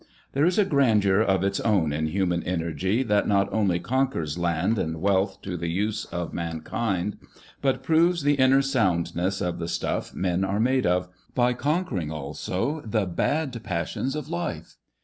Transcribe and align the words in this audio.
There 0.33 0.47
is 0.47 0.57
a 0.57 0.65
grandeur 0.65 1.19
of 1.21 1.43
its 1.43 1.59
own 1.59 1.93
in 1.93 2.07
human 2.07 2.41
energy 2.41 3.03
that 3.03 3.27
not 3.27 3.53
only 3.53 3.79
conquers 3.79 4.35
land 4.35 4.79
and 4.79 4.99
wealth 4.99 5.43
to 5.43 5.55
the 5.55 5.69
use 5.69 6.05
of 6.05 6.33
mankind, 6.33 7.17
but 7.61 7.83
proves 7.83 8.23
the 8.23 8.33
inner 8.33 8.63
soundness 8.63 9.41
of 9.41 9.59
the 9.59 9.67
stuff 9.67 10.15
men 10.15 10.43
are 10.43 10.59
made 10.59 10.87
of, 10.87 11.07
by 11.35 11.53
conquering 11.53 12.09
also 12.09 12.81
the 12.83 13.05
bad 13.05 13.61
passions 13.63 14.15
of 14.15 14.27
life. 14.27 14.75